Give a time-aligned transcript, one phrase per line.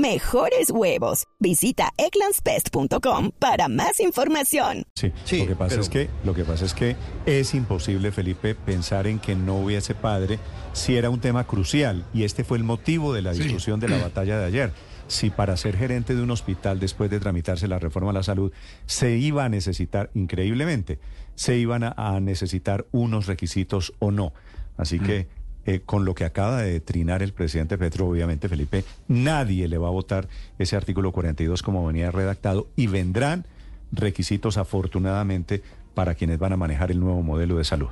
[0.00, 1.24] Mejores huevos.
[1.40, 4.82] Visita egglandsbest.com para más información.
[4.94, 8.12] Sí, Sí, lo que pasa pero- es que lo que pasa es que es imposible,
[8.12, 10.38] Felipe, pensar en que no hubiese padre
[10.74, 13.96] si era un tema crucial y este fue el motivo de la discusión de la
[14.02, 14.72] batalla de ayer.
[15.08, 18.52] Si para ser gerente de un hospital después de tramitarse la reforma a la salud
[18.84, 20.98] se iba a necesitar increíblemente,
[21.36, 24.34] se iban a, a necesitar unos requisitos o no.
[24.76, 25.26] Así que
[25.66, 29.88] eh, con lo que acaba de trinar el presidente Petro, obviamente, Felipe, nadie le va
[29.88, 33.44] a votar ese artículo 42 como venía redactado y vendrán
[33.92, 35.62] requisitos afortunadamente
[35.94, 37.90] para quienes van a manejar el nuevo modelo de salud.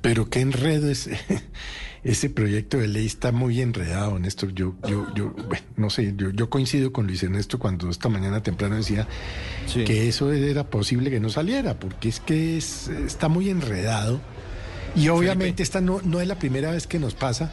[0.00, 1.10] Pero qué enredo es
[2.04, 4.52] ese proyecto de ley está muy enredado, Néstor.
[4.54, 8.42] Yo, yo, yo, bueno, no sé, yo, yo coincido con Luis Ernesto cuando esta mañana
[8.42, 9.08] temprano decía
[9.66, 9.84] Sí.
[9.84, 14.20] que eso era posible que no saliera, porque es que es- está muy enredado.
[14.96, 17.52] Y obviamente esta no, no es la primera vez que nos pasa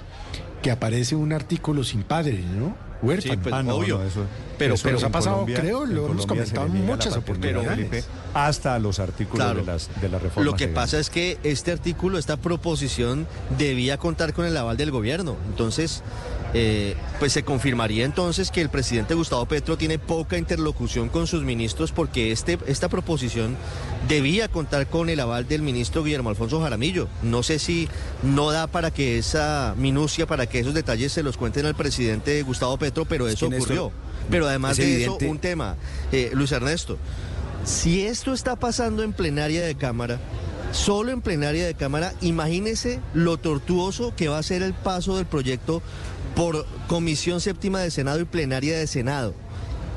[0.61, 2.75] que aparece un artículo sin padre, ¿no?
[3.01, 3.33] Huérfano.
[3.35, 3.97] Sí, pues, Ah, no, obvio.
[3.99, 4.25] no, eso-
[4.57, 7.67] Pero- eso pero en ha pasado, Colombia- creo, lo hemos comentado en muchas oportunidades.
[7.69, 9.59] Felipe, hasta los artículos Claro.
[9.59, 10.49] de las de la reforma.
[10.49, 13.27] Lo que pasa es que este artículo, esta proposición,
[13.59, 15.35] debía contar con el aval del gobierno.
[15.49, 16.01] Entonces,
[16.53, 21.43] eh, pues se confirmaría entonces que el presidente Gustavo Petro tiene poca interlocución con sus
[21.43, 23.57] ministros porque este, esta proposición
[24.07, 27.07] debía contar con el aval del ministro Guillermo Alfonso Jaramillo.
[27.23, 27.89] No sé si
[28.23, 32.41] no da para que esa minucia, para que esos detalles se los cuenten al presidente
[32.43, 33.91] Gustavo Petro, pero eso ocurrió.
[34.29, 35.75] Pero además es de evidente- eso, un tema,
[36.11, 36.97] eh, Luis Ernesto.
[37.63, 40.19] Si esto está pasando en plenaria de Cámara,
[40.71, 45.25] solo en plenaria de Cámara, imagínese lo tortuoso que va a ser el paso del
[45.25, 45.81] proyecto
[46.35, 49.33] por Comisión Séptima de Senado y plenaria de Senado.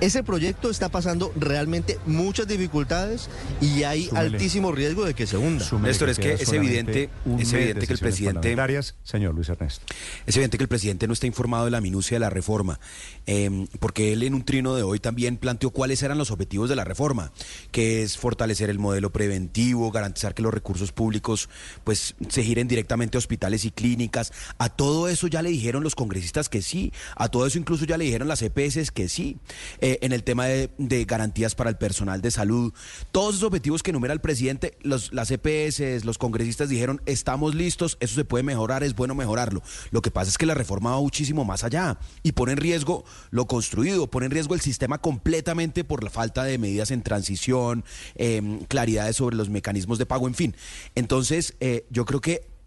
[0.00, 3.28] Ese proyecto está pasando realmente muchas dificultades
[3.60, 4.26] y hay Súmele.
[4.36, 5.64] altísimo riesgo de que se hunda.
[5.64, 8.56] Súmele Néstor, es que es evidente- es evidente que el presidente-.
[9.02, 9.84] Señor Luis Ernesto.
[10.24, 12.78] Es evidente que el presidente no está informado de la minucia de la reforma,
[13.26, 16.76] eh, porque él en un trino de hoy también planteó cuáles eran los objetivos de
[16.76, 17.32] la reforma,
[17.72, 21.48] que es fortalecer el modelo preventivo, garantizar que los recursos públicos
[21.82, 24.32] pues se giren directamente a hospitales y clínicas.
[24.58, 27.96] A todo eso ya le dijeron los congresistas que sí, a todo eso incluso ya
[27.98, 29.38] le dijeron las EPS que sí.
[29.80, 30.70] Eh, en el tema de,
[31.06, 32.72] garantías para el personal de salud,
[33.12, 37.96] todos esos objetivos que enumera el presidente, los, las EPS, los congresistas dijeron estamos listos,
[38.00, 39.62] eso se puede mejorar, es bueno mejorarlo.
[39.90, 43.04] Lo que pasa es que la reforma va muchísimo más allá y pone en riesgo
[43.30, 47.84] lo construido, pone en riesgo el sistema completamente por la falta de medidas en transición,
[48.16, 50.56] eh, claridades sobre los mecanismos de pago, en fin.
[50.94, 52.57] Entonces, eh, yo creo que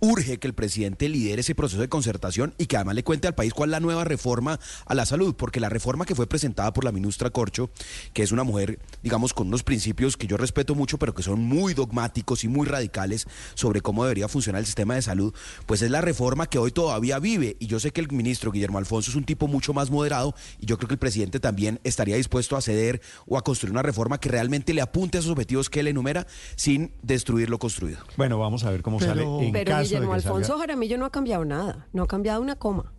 [0.00, 3.34] urge que el presidente lidere ese proceso de concertación y que además le cuente al
[3.34, 6.72] país cuál es la nueva reforma a la salud, porque la reforma que fue presentada
[6.72, 7.70] por la ministra Corcho,
[8.12, 11.40] que es una mujer, digamos, con unos principios que yo respeto mucho, pero que son
[11.40, 15.34] muy dogmáticos y muy radicales sobre cómo debería funcionar el sistema de salud,
[15.66, 17.56] pues es la reforma que hoy todavía vive.
[17.58, 20.66] Y yo sé que el ministro Guillermo Alfonso es un tipo mucho más moderado y
[20.66, 24.18] yo creo que el presidente también estaría dispuesto a ceder o a construir una reforma
[24.18, 26.26] que realmente le apunte a esos objetivos que él enumera
[26.56, 27.98] sin destruir lo construido.
[28.16, 30.60] Bueno, vamos a ver cómo Pero- sale en Pero caso Guillermo de que Alfonso salga-
[30.60, 32.92] Jaramillo no ha cambiado nada, no ha cambiado una coma.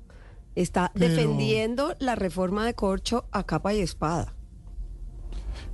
[0.56, 4.34] Está Pero- defendiendo la reforma de Corcho a capa y espada.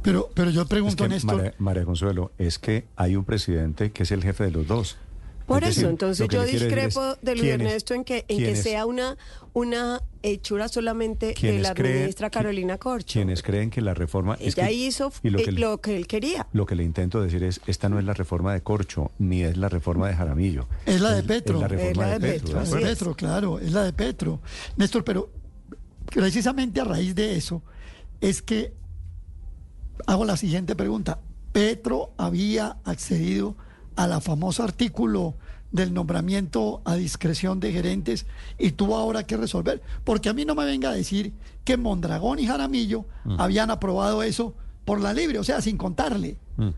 [0.01, 3.91] Pero, pero yo Es pregunto, que, Néstor, María, María Consuelo, es que hay un presidente
[3.91, 4.97] que es el jefe de los dos.
[5.45, 8.23] Por Es eso, decir, entonces yo le discrepo es, de Luis ¿quiénes- Ernesto en que,
[8.27, 9.17] en que sea una,
[9.51, 13.11] una hechura solamente de la creen- ministra Carolina Corcho.
[13.13, 14.35] Quienes creen que la reforma...
[14.39, 16.47] es Ella que- hizo y lo eh, que, lo que él quería.
[16.53, 19.57] lo que le intento decir es, esta no es la reforma de Corcho, ni es
[19.57, 20.67] la reforma de Jaramillo.
[20.85, 21.55] es la de Petro.
[21.55, 22.59] Es la reforma Es la de, de Petro.
[22.59, 24.39] Petro, ¿de Es Petro, claro, es la de Petro.
[24.77, 25.29] Néstor, pero
[26.05, 27.61] precisamente a raíz de eso
[28.21, 28.73] es que
[30.07, 31.19] hago la siguiente pregunta.
[31.51, 33.55] Petro había accedido
[33.95, 35.35] a la famoso artículo
[35.71, 38.27] del nombramiento a discreción de gerentes
[38.59, 39.81] y tuvo ahora que resolver.
[40.03, 41.33] Porque a mí no me venga a decir
[41.65, 43.05] que Mondragón y Jaramillo
[43.37, 44.53] habían aprobado eso
[44.85, 46.37] por la libre, o sea, sin contarle.
[46.57, 46.69] Mm.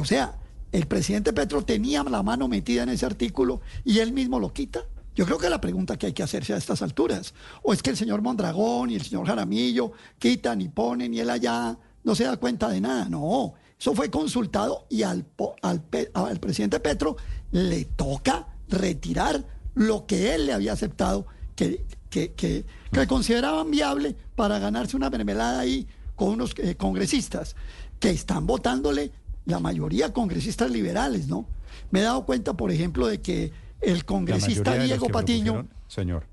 [0.00, 0.38] O sea,
[0.72, 4.80] el presidente Petro tenía la mano metida en ese artículo y él mismo lo quita.
[5.14, 7.90] Yo creo que la pregunta que hay que hacerse a estas alturas, o es que
[7.90, 12.24] el señor Mondragón y el señor Jaramillo quitan y ponen y él allá no se
[12.24, 13.08] da cuenta de nada.
[13.08, 15.26] No, eso fue consultado y al,
[15.62, 15.82] al,
[16.14, 17.16] al presidente Petro
[17.52, 19.44] le toca retirar
[19.74, 25.10] lo que él le había aceptado, que, que, que, que consideraban viable para ganarse una
[25.10, 27.54] mermelada ahí con unos eh, congresistas.
[28.00, 29.10] que están votándole
[29.44, 31.46] la mayoría congresistas liberales, ¿no?
[31.90, 36.26] Me he dado cuenta, por ejemplo, de que el congresista Diego Patiño, señor,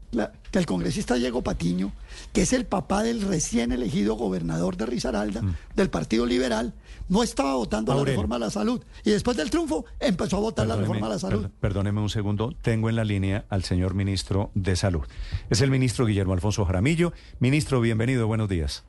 [0.51, 1.91] que el congresista Diego Patiño,
[2.31, 5.55] que es el papá del recién elegido gobernador de Risaralda, mm.
[5.75, 6.73] del Partido Liberal,
[7.09, 8.81] no estaba votando la reforma a la salud.
[9.03, 11.47] Y después del triunfo empezó a votar la reforma a la salud.
[11.59, 15.05] perdóneme un segundo, tengo en la línea al señor ministro de Salud.
[15.49, 17.13] Es el ministro Guillermo Alfonso Jaramillo.
[17.39, 18.85] Ministro, bienvenido, buenos días.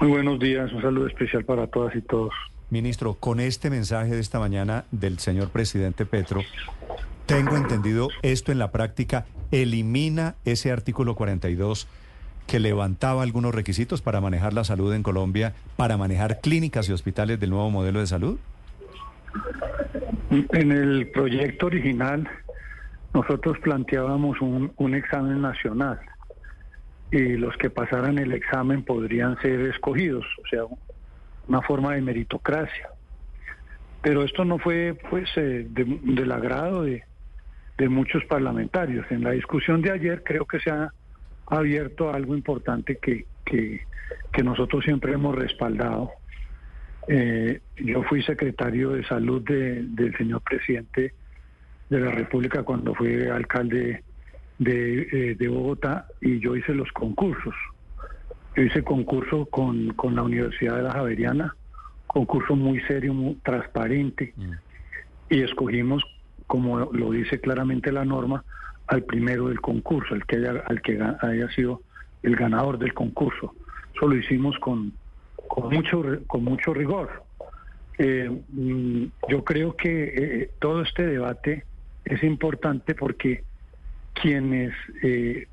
[0.00, 2.32] Muy buenos días, un saludo especial para todas y todos.
[2.70, 6.42] Ministro, con este mensaje de esta mañana del señor presidente Petro,
[7.28, 11.86] tengo entendido esto en la práctica elimina ese artículo 42
[12.46, 17.38] que levantaba algunos requisitos para manejar la salud en Colombia, para manejar clínicas y hospitales
[17.38, 18.38] del nuevo modelo de salud?
[20.30, 22.26] En el proyecto original
[23.12, 26.00] nosotros planteábamos un, examen nacional
[27.10, 30.62] y los que pasaran el examen podrían ser escogidos, o sea,
[31.46, 32.88] una forma de meritocracia.
[34.00, 37.07] Pero esto no fue pues eh, del agrado de,
[37.86, 39.06] muchos parlamentarios.
[39.10, 40.92] En la discusión de ayer creo que se ha
[41.46, 43.86] abierto algo importante que, que,
[44.42, 46.10] nosotros siempre hemos respaldado.
[47.08, 51.12] Eh, yo fui secretario de salud del señor presidente
[51.90, 54.02] de la República cuando fue alcalde
[54.58, 57.54] de, eh, de Bogotá y yo hice los concursos.
[58.56, 61.54] Yo hice concurso con, con la Universidad de la Javeriana,
[62.06, 64.52] concurso muy serio, muy transparente, mm.
[65.30, 66.02] y escogimos,
[66.48, 68.42] como lo dice claramente la norma,
[68.88, 71.82] al primero del concurso, al que haya, al que haya sido
[72.24, 73.54] el ganador del concurso.
[73.94, 74.92] Eso lo hicimos con,
[75.46, 77.22] con, mucho, con mucho rigor.
[77.98, 81.64] Eh, mm, yo creo que eh, todo este debate
[82.04, 83.44] es importante porque
[84.14, 84.72] quienes
[85.02, 85.46] eh,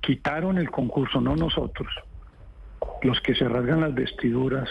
[0.00, 1.92] quitaron el concurso, no nosotros,
[3.02, 4.68] los que se rasgan las vestiduras,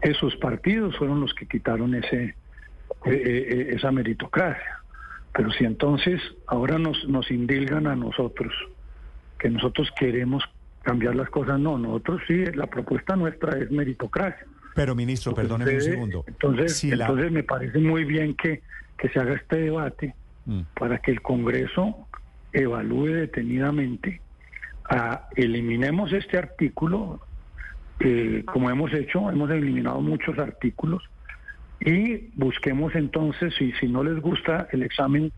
[0.00, 2.36] esos partidos fueron los que quitaron ese
[3.04, 4.80] eh, eh, eh, esa meritocracia.
[5.32, 8.52] Pero si entonces ahora nos, nos indilgan a nosotros
[9.38, 10.42] que nosotros queremos
[10.82, 14.46] cambiar las cosas, no, nosotros sí, la propuesta nuestra es meritocracia.
[14.74, 16.24] Pero ministro, perdóneme un segundo.
[16.26, 18.62] Entonces, entonces me parece muy bien que,
[18.98, 20.14] que se haga este debate
[20.46, 20.60] mm.
[20.78, 22.08] para que el Congreso
[22.52, 24.20] evalúe detenidamente
[25.34, 27.20] eliminemos este artículo,
[28.52, 31.02] como hemos hecho, hemos eliminado muchos artículos,
[31.80, 35.32] y busquemos entonces, si, si no les gusta el examen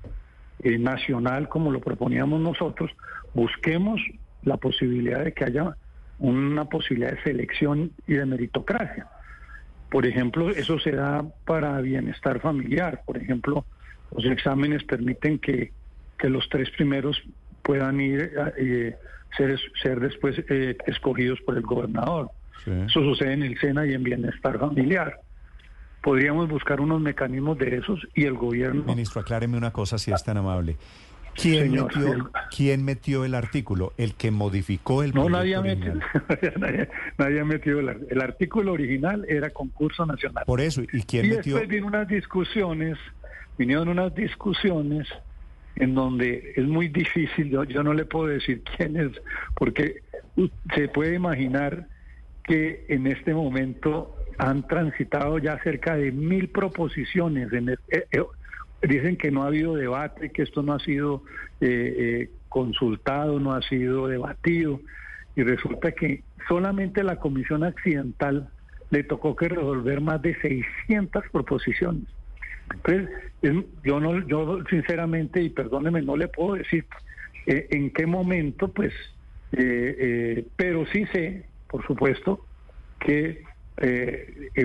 [0.61, 2.90] eh, nacional como lo proponíamos nosotros,
[3.35, 4.00] busquemos
[4.43, 5.76] la posibilidad de que haya
[6.19, 9.06] una posibilidad de selección y de meritocracia.
[9.90, 13.02] Por ejemplo, eso se da para bienestar familiar.
[13.06, 13.64] Por ejemplo,
[14.14, 15.73] los exámenes permiten que,
[16.19, 17.23] que los tres primeros
[17.62, 18.96] puedan ir eh,
[19.37, 22.31] ser, ser después eh, escogidos por el gobernador.
[22.67, 25.20] Eso sucede en el SENA y en Bienestar Familiar.
[26.03, 28.85] Podríamos buscar unos mecanismos de esos y el gobierno...
[28.85, 30.77] Ministro, acláreme una cosa si es tan amable.
[31.35, 32.23] ¿Quién, metió, el...
[32.55, 33.93] ¿Quién metió el artículo?
[33.97, 35.95] ¿El que modificó el No, nadie ha metido,
[37.17, 40.45] nadie, metido el, el, artículo original, era concurso nacional.
[40.47, 41.55] Por eso, ¿y quién y metió?
[41.55, 42.99] después vino unas discusiones,
[43.56, 45.06] vinieron unas discusiones
[45.77, 49.12] en donde es muy difícil, yo, yo no le puedo decir quién es,
[49.55, 50.03] porque
[50.75, 51.87] se puede imaginar
[52.45, 57.52] que en este momento han transitado ya cerca de mil proposiciones.
[57.52, 58.25] En eh, eh,
[58.83, 61.23] dicen que no ha habido debate, que esto no ha sido
[61.61, 64.80] eh, consultado, no ha sido debatido,
[65.37, 68.49] y resulta que solamente la Comisión Accidental
[68.90, 72.04] le tocó que resolver más de 600 proposiciones.
[72.73, 73.09] Entonces,
[73.85, 76.87] yo no, yo sinceramente, y perdóneme, no le puedo decir
[77.47, 78.92] eh, en qué momento, pues,
[79.52, 82.45] eh, eh, pero sí sé, por supuesto,
[83.00, 83.42] que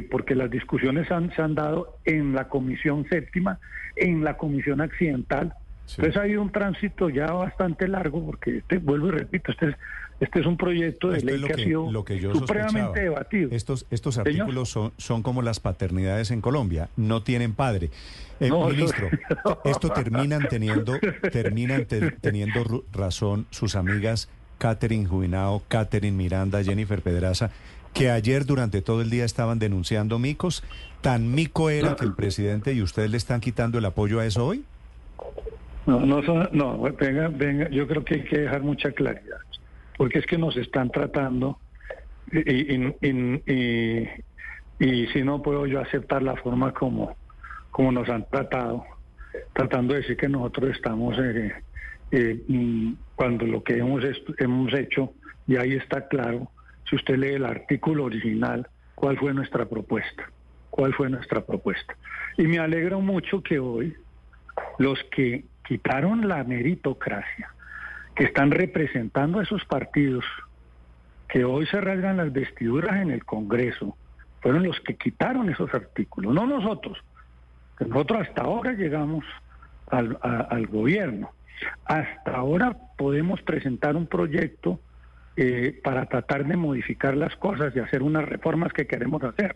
[0.10, 3.60] porque las discusiones han, se han dado en la comisión séptima,
[3.96, 5.54] en la comisión accidental.
[5.90, 9.76] Entonces ha habido un tránsito ya bastante largo, porque este, vuelvo y repito, este es
[10.24, 11.92] este es un proyecto de ley que, ha sido
[12.34, 13.50] supremamente debatido.
[13.52, 17.90] Estos, estos artículos son, son como las paternidades en Colombia, no tienen padre.
[18.40, 19.10] Eh, ministro,
[19.66, 20.94] esto terminan teniendo,
[21.32, 21.86] terminan
[22.22, 24.30] teniendo razón sus amigas
[24.60, 27.52] Catherine Juinao, Catherine Miranda, Jennifer Pedraza,
[27.94, 30.64] que ayer durante todo el día estaban denunciando micos.
[31.02, 34.46] ¿Tan mico era que el presidente y ustedes le están quitando el apoyo a eso
[34.46, 34.64] hoy?
[35.86, 36.22] No, no,
[36.52, 39.38] no, venga, venga, yo creo que hay que dejar mucha claridad
[39.98, 41.60] porque es que nos están tratando
[42.32, 42.48] y,
[45.14, 47.16] si no puedo yo aceptar la forma como,
[47.72, 48.84] como nos han tratado,
[49.54, 51.54] tratando de decir que nosotros estamos, eh,
[52.12, 54.04] eh, mm, cuando lo que hemos,
[54.40, 55.14] hemos hecho,
[55.48, 56.50] y ahí está claro,
[56.94, 60.30] si usted lee el artículo original, cuál fue nuestra propuesta,
[60.70, 61.98] cuál fue nuestra propuesta.
[62.38, 63.96] Y me alegro mucho que hoy
[64.78, 67.50] los que quitaron la meritocracia,
[68.14, 70.24] que están representando a esos partidos,
[71.28, 73.98] que hoy se rasgan las vestiduras en el Congreso,
[74.42, 77.00] fueron los que quitaron esos artículos, no nosotros.
[77.80, 79.26] Nosotros hasta ahora llegamos
[79.90, 81.32] al, al gobierno.
[81.86, 84.80] Hasta ahora podemos presentar un proyecto
[85.36, 89.56] eh, para tratar de modificar las cosas y hacer unas reformas que queremos hacer.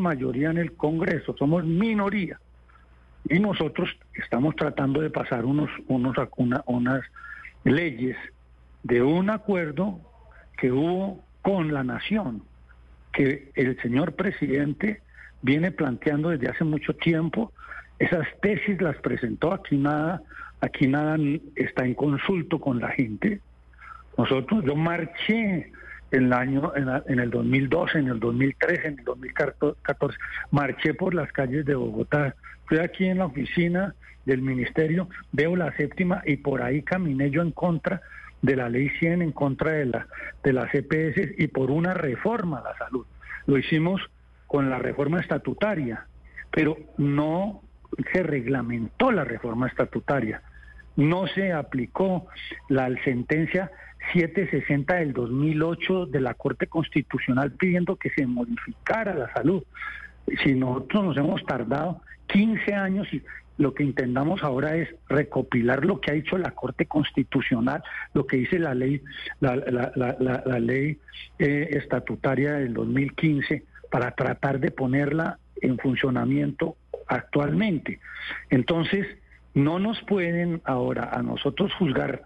[0.00, 2.40] mayoría en el Congreso, somos minoría.
[3.28, 6.16] Y nosotros estamos tratando de pasar unos, unos,
[6.66, 7.02] unas
[7.64, 8.16] leyes
[8.82, 10.00] de un acuerdo
[10.56, 12.42] que hubo con la nación,
[13.12, 15.02] que el señor presidente
[15.42, 17.52] viene planteando desde hace mucho tiempo.
[17.98, 20.22] Esas tesis las presentó aquí nada,
[20.60, 21.16] aquí nada
[21.56, 23.40] está en consulto con la gente.
[24.16, 25.72] Nosotros, yo marché
[26.10, 30.18] en el año, en, el 2012, en el 2013, en el 2014,
[30.50, 32.34] marché por las calles de Bogotá.
[32.66, 37.42] Fui aquí en la oficina del ministerio, veo la séptima y por ahí caminé yo
[37.42, 38.02] en contra
[38.42, 40.06] de la ley 100, en contra de la
[40.42, 43.06] de las EPS y por una reforma a la salud.
[43.46, 44.00] Lo hicimos
[44.46, 46.06] con la reforma estatutaria,
[46.50, 47.62] pero no
[48.12, 50.42] se reglamentó la reforma estatutaria,
[50.96, 52.26] no se aplicó
[52.68, 53.70] la sentencia
[54.12, 59.62] 760 del 2008 de la Corte Constitucional pidiendo que se modificara la salud.
[60.42, 63.22] Si nosotros nos hemos tardado 15 años y
[63.58, 67.82] lo que intentamos ahora es recopilar lo que ha dicho la Corte Constitucional,
[68.14, 69.02] lo que dice la ley,
[69.40, 70.98] la, ley
[71.38, 78.00] eh, estatutaria del 2015, para tratar de ponerla en funcionamiento actualmente.
[78.48, 79.06] Entonces,
[79.54, 82.22] no nos pueden ahora a nosotros juzgar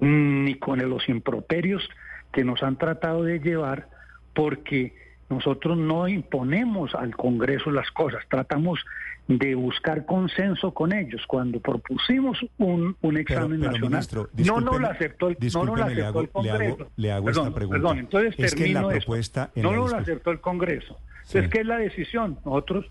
[0.00, 1.88] ni con los improperios
[2.32, 3.88] que nos han tratado de llevar,
[4.34, 4.94] porque
[5.28, 8.80] nosotros no imponemos al Congreso las cosas, tratamos
[9.28, 11.22] de buscar consenso con ellos.
[11.26, 16.28] Cuando propusimos un, un examen nacional, no nos lo aceptó el, no lo aceptó el
[16.30, 16.90] Congreso.
[16.96, 17.80] Le hago, esta pregunta.
[17.80, 20.98] Perdón, entonces es termino que la propuesta no lo aceptó el Congreso.
[21.26, 22.38] Entonces, ¿qué es la decisión?
[22.44, 22.90] Nosotros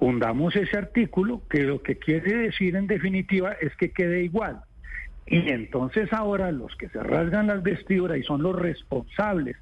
[0.00, 4.62] fundamos ese artículo que lo que quiere decir en definitiva es que quede igual.
[5.26, 9.56] Y entonces ahora los que se rasgan las vestiduras y son los responsables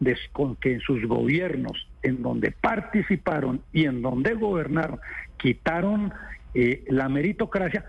[0.00, 4.98] de con que en sus gobiernos, en donde participaron y en donde gobernaron,
[5.36, 6.12] quitaron
[6.54, 7.84] eh, la meritocracia,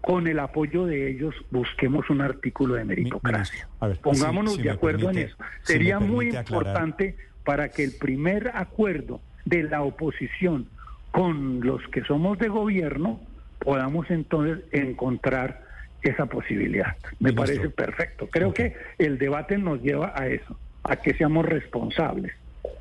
[0.00, 3.68] con el apoyo de ellos busquemos un artículo de meritocracia.
[4.02, 5.36] Pongámonos de acuerdo en eso.
[5.62, 10.68] Sería muy importante para que el primer acuerdo de la oposición
[11.16, 13.18] con los que somos de gobierno
[13.60, 15.62] podamos entonces encontrar
[16.02, 16.94] esa posibilidad.
[17.20, 18.28] Me parece perfecto.
[18.30, 22.34] Creo que el debate nos lleva a eso, a que seamos responsables.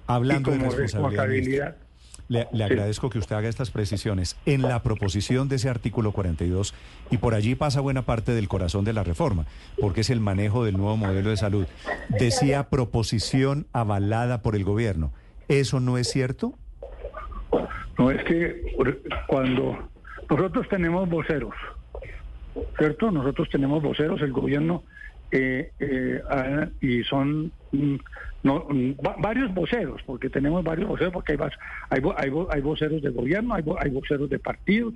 [0.05, 1.77] Hablando de responsabilidad.
[2.27, 4.35] le, agradezco que usted haga estas precisiones.
[4.45, 6.73] En la proposición de ese artículo 42,
[7.11, 9.45] y por allí pasa buena parte del corazón de la reforma,
[9.79, 11.67] porque es el manejo del nuevo modelo de salud,
[12.09, 15.13] decía proposición avalada por el gobierno.
[15.47, 16.53] ¿Eso no es cierto?
[17.97, 18.61] No, es que
[19.27, 19.89] cuando
[20.29, 21.53] nosotros tenemos voceros,
[22.77, 23.11] ¿cierto?
[23.11, 24.83] Nosotros tenemos voceros, el gobierno,
[25.31, 26.21] eh, eh,
[26.81, 27.95] y son mm,
[28.43, 31.39] no, mm, varios voceros, porque tenemos varios voceros, porque hay,
[31.89, 34.93] hay, hay, hay voceros de gobierno, hay, hay voceros de partidos.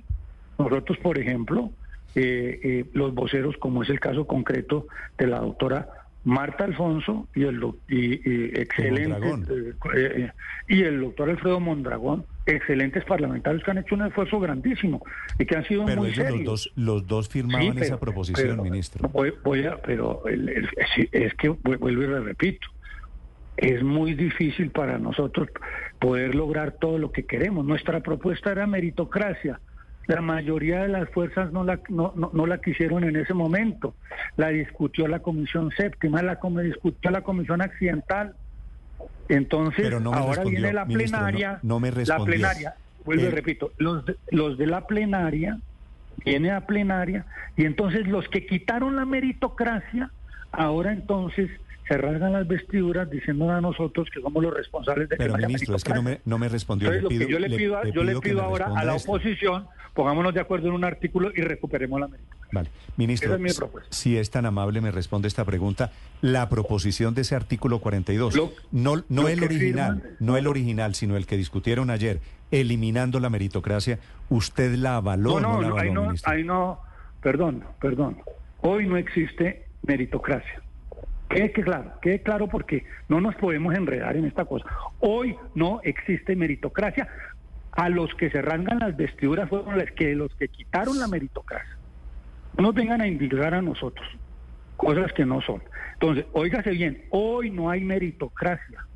[0.58, 1.70] Nosotros, por ejemplo,
[2.14, 4.86] eh, los voceros, como es el caso concreto
[5.18, 5.88] de la doctora
[6.24, 9.74] Marta Alfonso y el y, excelente
[10.68, 12.26] y el doctor Alfredo Mondragón
[12.56, 15.02] excelentes parlamentarios que han hecho un esfuerzo grandísimo
[15.38, 16.38] y que han sido muy serios.
[16.38, 19.08] Los dos, los dos firmaban esa proposición, ministro.
[19.08, 22.68] Voy, a, pero es que vuelvo y le repito,
[23.56, 25.48] es muy difícil para nosotros
[25.98, 27.64] poder lograr todo lo que queremos.
[27.64, 29.60] Nuestra propuesta era meritocracia.
[30.06, 33.94] La mayoría de las fuerzas no la, no, no, la quisieron en ese momento.
[34.36, 38.34] La discutió la Comisión Séptima, la discutió la Comisión Accidental
[39.34, 41.58] entonces, ahora viene la plenaria.
[41.62, 45.58] no, me la plenaria, vuelvo y eh, repito, los de, los de la plenaria,
[46.24, 47.24] viene a plenaria,
[47.56, 50.10] y entonces los que quitaron la meritocracia,
[50.52, 51.50] ahora entonces
[51.88, 55.46] se rasgan las vestiduras diciendo a nosotros que somos los responsables de Pero que no
[55.48, 56.92] ministro, es que no me, no me respondió.
[56.92, 58.94] Entonces, Le lo que pido- yo le pido, a- yo le pido ahora a la
[58.94, 59.10] esto.
[59.10, 62.39] oposición, pongámonos de acuerdo en un artículo y recuperemos la meritocracia.
[62.52, 62.68] Vale.
[62.96, 63.50] Ministro, es mi
[63.90, 65.92] si es tan amable, me responde esta pregunta.
[66.20, 70.94] La proposición de ese artículo 42, Lo- no, no el original, firman- no el original,
[70.94, 75.68] sino el que discutieron ayer, eliminando la meritocracia, ¿usted la avaló No, no, no, la
[75.68, 76.32] no, avaló, ahí no, ministro?
[76.32, 76.80] ahí no,
[77.22, 78.18] perdón, perdón.
[78.62, 80.60] Hoy no existe meritocracia.
[81.28, 84.66] Quede que claro, quede claro porque no nos podemos enredar en esta cosa.
[84.98, 87.08] Hoy no existe meritocracia.
[87.72, 91.76] A los que se rangan las vestiduras fueron los que, los que quitaron la meritocracia.
[92.60, 94.06] No nos vengan a indicar a nosotros
[94.76, 95.62] cosas que no son.
[95.94, 98.86] Entonces, óigase bien, hoy no hay meritocracia.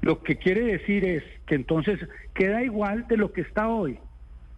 [0.00, 2.00] Lo que quiere decir es que entonces
[2.32, 3.98] queda igual de lo que está hoy.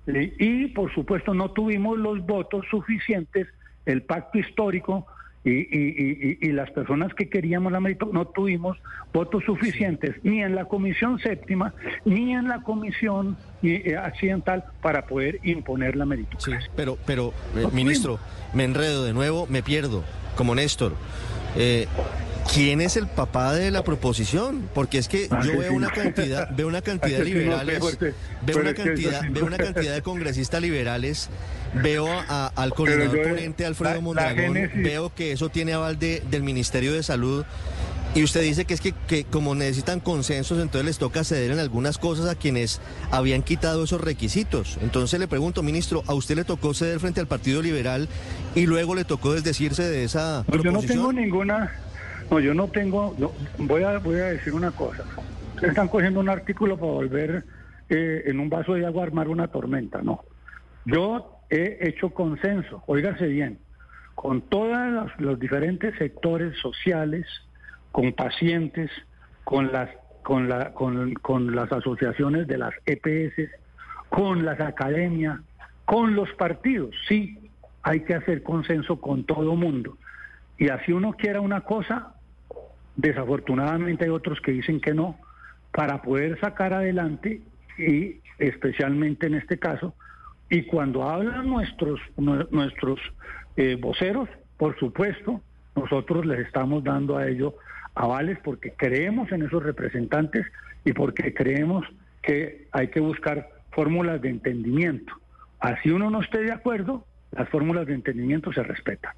[0.07, 3.49] Y por supuesto no tuvimos los votos suficientes,
[3.85, 5.09] el pacto histórico
[5.45, 8.79] y, y- y- y- las personas que queríamos la meritocracia, no tuvimos
[9.13, 15.41] votos suficientes ni en la comisión séptima ni en la comisión eh, accidental para poder
[15.43, 16.71] imponer la Sí, meritocracia.
[16.77, 18.21] pero, pero eh, ministro,
[18.55, 20.05] me enredo de nuevo, me pierdo,
[20.37, 20.95] como Néstor.
[21.57, 21.87] Eh,
[22.53, 24.69] ¿Quién es el papá de la proposición?
[24.75, 27.81] Porque es que yo veo una cantidad, veo una cantidad de liberales,
[28.43, 31.29] veo una cantidad, veo una cantidad de congresistas liberales,
[31.83, 36.43] veo a- al coordinador yo- ponente Alfredo Mondragón, veo que eso tiene aval de- del
[36.43, 37.45] Ministerio de Salud.
[38.15, 41.59] Y usted dice que es que, que como necesitan consensos, entonces les toca ceder en
[41.59, 44.77] algunas cosas a quienes habían quitado esos requisitos.
[44.83, 48.11] Entonces le pregunto, ministro, ¿a usted le tocó ceder frente al Partido Liberal
[48.55, 51.75] y luego le tocó desdecirse de esa No, yo no tengo ninguna,
[52.33, 53.15] no, yo no tengo,
[53.59, 55.05] voy, a, voy a decir una cosa.
[55.61, 57.45] Están cogiendo un artículo para volver
[57.91, 60.25] eh, en un vaso de agua a armar una tormenta, no.
[60.87, 63.59] Yo he hecho consenso, óigase bien,
[64.15, 67.27] con todos los, diferentes sectores sociales,
[67.91, 68.91] con pacientes,
[69.45, 69.91] con las,
[70.23, 73.51] con, la, con, con las asociaciones de las EPS,
[74.09, 75.39] con las academias,
[75.85, 76.95] con los partidos.
[77.07, 77.51] Sí,
[77.83, 79.99] hay que hacer consenso con todo mundo.
[80.57, 82.15] Y así uno quiera una cosa,
[82.97, 85.19] desafortunadamente hay otros que dicen que no,
[85.73, 87.41] para poder sacar adelante
[87.79, 89.95] y especialmente en este caso,
[90.51, 93.01] y cuando hablan nuestros, nue- nuestros
[93.57, 94.29] eh, voceros,
[94.59, 95.41] por supuesto,
[95.75, 97.55] nosotros les estamos dando a ellos
[97.95, 100.47] avales porque creemos en esos representantes
[100.85, 101.87] y porque creemos
[102.23, 105.15] que hay que buscar fórmulas de entendimiento.
[105.61, 109.15] Así uno no esté de acuerdo, las fórmulas de entendimiento se respetan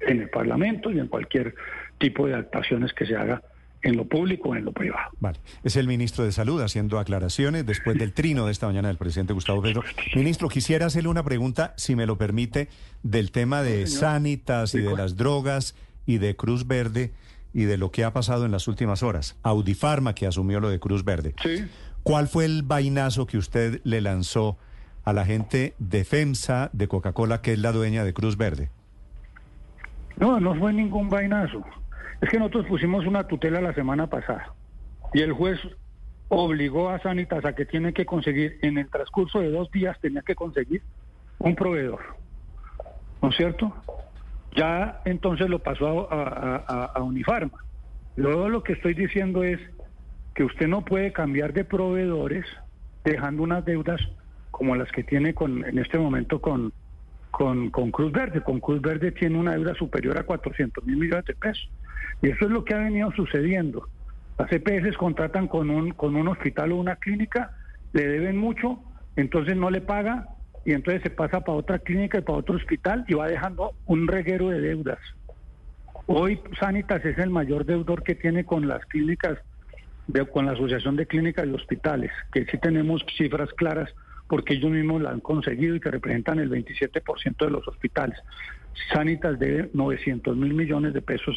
[0.00, 1.54] en el Parlamento y en cualquier
[2.00, 3.40] tipo de actuaciones que se haga
[3.82, 5.10] en lo público o en lo privado.
[5.20, 8.96] Vale, es el ministro de Salud haciendo aclaraciones después del trino de esta mañana del
[8.96, 9.82] presidente Gustavo Petro.
[10.14, 12.68] Ministro, quisiera hacerle una pregunta, si me lo permite,
[13.02, 17.12] del tema de Sanitas y de las drogas y de Cruz Verde
[17.54, 19.36] y de lo que ha pasado en las últimas horas.
[19.42, 21.34] Audifarma, que asumió lo de Cruz Verde.
[21.42, 21.64] Sí.
[22.02, 24.58] ¿Cuál fue el vainazo que usted le lanzó
[25.04, 28.70] a la gente de FEMSA de Coca-Cola, que es la dueña de Cruz Verde?
[30.18, 31.64] No, no fue ningún vainazo.
[32.20, 34.54] Es que nosotros pusimos una tutela la semana pasada
[35.14, 35.58] y el juez
[36.28, 40.22] obligó a Sanitas a que tiene que conseguir, en el transcurso de dos días tenía
[40.22, 40.82] que conseguir
[41.38, 42.00] un proveedor.
[43.20, 43.74] ¿No es cierto?
[44.54, 47.58] Ya entonces lo pasó a, Unifarma.
[48.16, 49.60] Luego lo que estoy diciendo es
[50.34, 52.44] que usted no puede cambiar de proveedores
[53.04, 54.00] dejando unas deudas
[54.50, 56.72] como las que tiene con, en este momento con,
[57.30, 58.42] con, con Cruz Verde.
[58.42, 61.68] Con Cruz Verde tiene una deuda superior a 400 mil millones de pesos.
[62.22, 63.88] Y eso es lo que ha venido sucediendo.
[64.38, 67.52] Las EPS contratan con un, con un hospital o una clínica,
[67.92, 68.80] le deben mucho,
[69.16, 70.26] entonces no le paga
[70.64, 74.06] y entonces se pasa para otra clínica y para otro hospital y va dejando un
[74.06, 74.98] reguero de deudas.
[76.06, 79.38] Hoy Sanitas es el mayor deudor que tiene con las clínicas,
[80.06, 83.90] de- con la Asociación de Clínicas y Hospitales, que sí tenemos cifras claras
[84.26, 88.18] porque ellos mismos la han conseguido y que representan el 27% de los hospitales.
[88.92, 91.36] Sanitas debe 900 mil millones de pesos